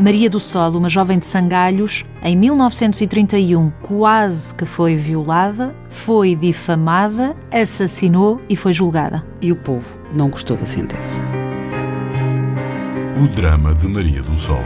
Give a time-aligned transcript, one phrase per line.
[0.00, 7.36] Maria do Sol, uma jovem de Sangalhos, em 1931 quase que foi violada, foi difamada,
[7.52, 9.22] assassinou e foi julgada.
[9.42, 11.20] E o povo não gostou da sentença.
[13.22, 14.62] O drama de Maria do Sol.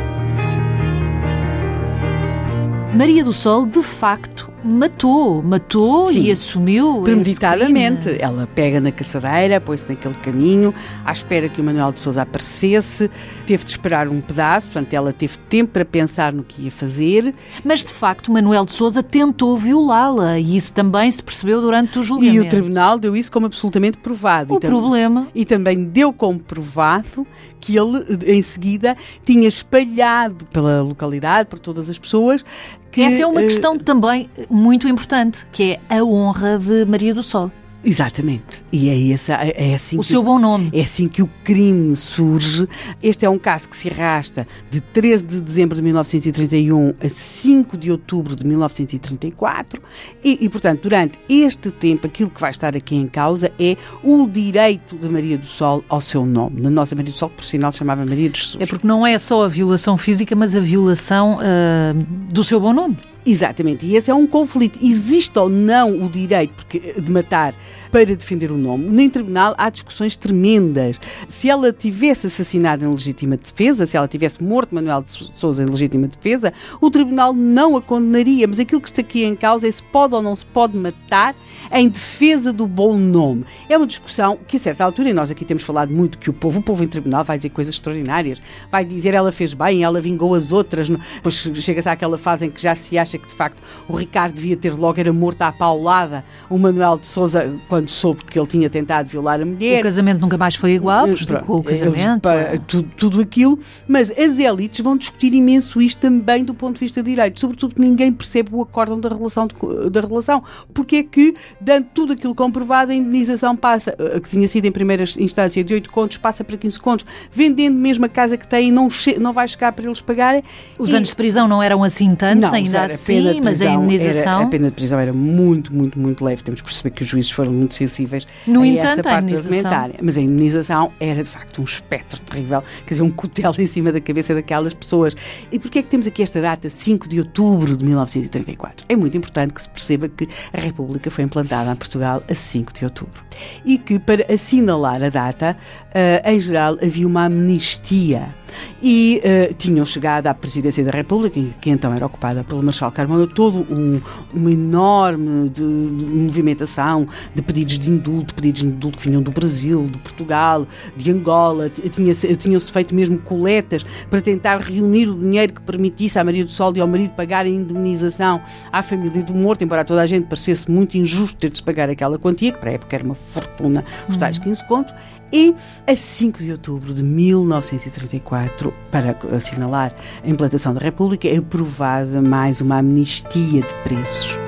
[2.94, 4.33] Maria do Sol, de facto,
[4.64, 6.22] matou, matou Sim.
[6.22, 8.16] e assumiu Premeditadamente.
[8.18, 10.72] Ela pega na caçadeira, põe-se naquele caminho,
[11.04, 13.10] à espera que o Manuel de Sousa aparecesse,
[13.46, 17.34] teve de esperar um pedaço, portanto, ela teve tempo para pensar no que ia fazer.
[17.62, 22.02] Mas de facto, Manuel de Souza tentou violá-la e isso também se percebeu durante o
[22.02, 22.36] julgamento.
[22.36, 24.54] E o tribunal deu isso como absolutamente provado.
[24.54, 27.26] O E problema E também deu como provado
[27.64, 28.94] que ele, em seguida,
[29.24, 32.44] tinha espalhado pela localidade, por todas as pessoas,
[32.90, 33.00] que.
[33.00, 37.22] essa é uma eh, questão também muito importante, que é a honra de Maria do
[37.22, 37.50] Sol,
[37.84, 38.64] Exatamente.
[38.72, 40.70] E é, essa, é assim o que seu bom nome.
[40.72, 42.66] É assim que o crime surge.
[43.02, 47.76] Este é um caso que se arrasta de 13 de dezembro de 1931 a 5
[47.76, 49.82] de outubro de 1934
[50.24, 54.26] e, e, portanto, durante este tempo, aquilo que vai estar aqui em causa é o
[54.26, 56.62] direito de Maria do Sol ao seu nome.
[56.62, 58.56] Na nossa Maria do Sol, que por sinal se chamava Maria de Jesus.
[58.60, 61.92] É porque não é só a violação física, mas a violação ah,
[62.32, 62.96] do seu bom nome.
[63.26, 64.78] Exatamente, e esse é um conflito.
[64.82, 66.66] Existe ou não o direito
[67.00, 67.54] de matar
[67.94, 68.88] para defender o nome?
[68.90, 71.00] Nem tribunal há discussões tremendas.
[71.28, 75.66] Se ela tivesse assassinado em legítima defesa, se ela tivesse morto Manuel de Souza em
[75.66, 78.48] legítima defesa, o tribunal não a condenaria.
[78.48, 81.36] Mas aquilo que está aqui em causa é se pode ou não se pode matar
[81.70, 83.44] em defesa do bom nome.
[83.68, 86.32] É uma discussão que, a certa altura, e nós aqui temos falado muito que o
[86.32, 90.00] povo, o povo em tribunal vai dizer coisas extraordinárias, vai dizer ela fez bem, ela
[90.00, 90.88] vingou as outras.
[90.88, 94.56] Depois chega-se àquela fase em que já se acha que, de facto, o Ricardo devia
[94.56, 96.24] ter logo era morto à paulada.
[96.50, 99.80] O Manuel de Souza, quando soube que ele tinha tentado violar a mulher.
[99.80, 102.28] O casamento nunca mais foi igual, prejudicou o casamento.
[102.28, 106.74] eles, pá, tudo, tudo aquilo, mas as elites vão discutir imenso isto também do ponto
[106.74, 110.42] de vista de direito, sobretudo que ninguém percebe o acórdão da relação, de- da relação.
[110.72, 114.72] Porque é que, dando tudo aquilo comprovado, a indenização passa, eh, que tinha sido em
[114.72, 118.70] primeira instância de 8 contos, passa para 15 contos, vendendo mesmo a casa que tem,
[118.72, 118.88] não,
[119.20, 120.42] não vai chegar para eles pagarem.
[120.78, 124.38] Os E- anos de prisão não eram assim tantos, não, ainda assim, mas a indenização.
[124.38, 126.42] Era, a pena de prisão era muito, muito, muito leve.
[126.42, 129.96] Temos que perceber que os juízes foram muito sensíveis No a entanto, essa parte orçamentária.
[130.02, 132.62] Mas a indenização era, de facto, um espectro terrível.
[132.86, 135.14] Quer dizer, um cutelo em cima da cabeça daquelas pessoas.
[135.50, 138.86] E porquê é que temos aqui esta data, 5 de outubro de 1934?
[138.88, 142.72] É muito importante que se perceba que a República foi implantada em Portugal a 5
[142.72, 143.22] de outubro.
[143.64, 145.56] E que, para assinalar a data,
[145.92, 148.34] eh, em geral, havia uma amnistia
[148.82, 153.26] e eh, tinham chegado à presidência da República, que então era ocupada pelo Marshal Carmona,
[153.26, 154.00] todo um,
[154.32, 159.30] uma enorme de, de movimentação de pedidos de indulto, pedidos de indulto que vinham do
[159.30, 160.66] Brasil, de Portugal,
[160.96, 166.24] de Angola, tinha-se- tinham-se feito mesmo coletas para tentar reunir o dinheiro que permitisse à
[166.24, 168.40] Maria do Sol e ao marido pagar a indemnização
[168.72, 171.88] à família do morto, embora toda a gente parecesse muito injusto ter de se pagar
[171.88, 174.94] aquela quantia, que para a época era uma fortuna, os tais 15 contos,
[175.34, 175.52] e
[175.84, 179.92] a 5 de outubro de 1934, para assinalar
[180.22, 184.38] a implantação da República, é aprovada mais uma amnistia de presos.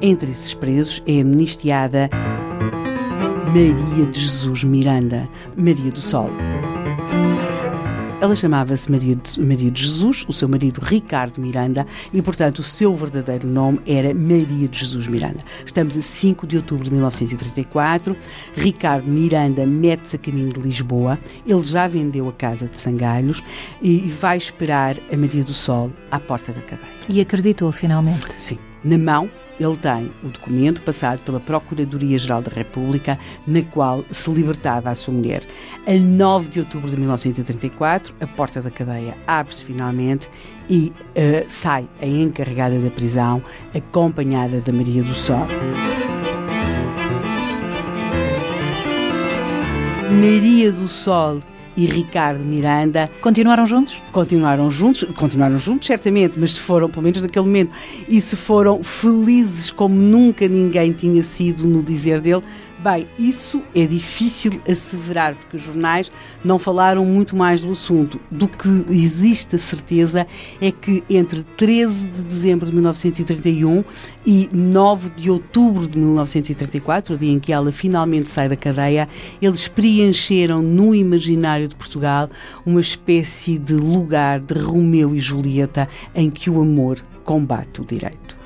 [0.00, 2.08] Entre esses presos é amnistiada
[3.48, 6.30] Maria de Jesus Miranda, Maria do Sol.
[8.22, 11.84] Ela chamava-se Maria de, Maria de Jesus, o seu marido Ricardo Miranda,
[12.14, 15.40] e, portanto, o seu verdadeiro nome era Maria de Jesus Miranda.
[15.66, 18.16] Estamos a 5 de outubro de 1934.
[18.54, 21.18] Ricardo Miranda mete-se a caminho de Lisboa.
[21.44, 23.42] Ele já vendeu a casa de Sangalhos
[23.82, 26.92] e vai esperar a Maria do Sol à porta da cadeia.
[27.08, 28.32] E acreditou, finalmente.
[28.38, 28.56] Sim.
[28.84, 29.28] Na mão,
[29.62, 35.14] ele tem o documento passado pela Procuradoria-Geral da República, na qual se libertava a sua
[35.14, 35.42] mulher.
[35.86, 40.28] A 9 de outubro de 1934, a porta da cadeia abre-se finalmente
[40.68, 43.42] e eh, sai a encarregada da prisão,
[43.74, 45.46] acompanhada da Maria do Sol.
[50.10, 51.40] Maria do Sol
[51.76, 54.00] e Ricardo Miranda Continuaram juntos?
[54.12, 57.72] continuaram juntos, continuaram juntos certamente, mas se foram, pelo menos naquele momento,
[58.08, 62.42] e se foram felizes como nunca ninguém tinha sido no dizer dele,
[62.82, 66.10] bem, isso é difícil asseverar, porque os jornais
[66.44, 68.20] não falaram muito mais do assunto.
[68.30, 70.26] Do que existe a certeza
[70.60, 73.84] é que entre 13 de dezembro de 1931
[74.26, 79.08] e 9 de outubro de 1934, o dia em que ela finalmente sai da cadeia,
[79.40, 82.28] eles preencheram no imaginário de Portugal
[82.66, 88.36] uma espécie de lugar de Romeu e Julieta em que o amor combate o direito.